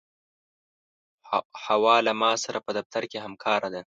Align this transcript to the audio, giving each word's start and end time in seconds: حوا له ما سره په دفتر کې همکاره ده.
حوا 1.63 1.95
له 2.05 2.11
ما 2.21 2.31
سره 2.43 2.59
په 2.65 2.71
دفتر 2.77 3.03
کې 3.11 3.17
همکاره 3.25 3.67
ده. 3.73 3.81